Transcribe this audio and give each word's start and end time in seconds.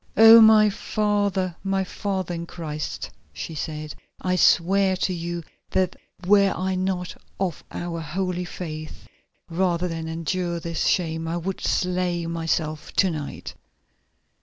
"Oh! 0.17 0.41
my 0.41 0.67
father, 0.71 1.55
my 1.63 1.83
father 1.83 2.33
in 2.33 2.47
Christ," 2.47 3.11
she 3.31 3.53
said, 3.53 3.93
"I 4.19 4.35
swear 4.35 4.97
to 4.97 5.13
you 5.13 5.43
that 5.69 5.95
were 6.25 6.49
I 6.57 6.73
not 6.73 7.15
of 7.39 7.63
our 7.69 7.99
holy 7.99 8.45
faith, 8.45 9.05
rather 9.47 9.87
than 9.87 10.07
endure 10.09 10.59
this 10.59 10.87
shame 10.87 11.27
I 11.27 11.37
would 11.37 11.61
slay 11.61 12.25
myself 12.25 12.91
to 12.93 13.11
night! 13.11 13.53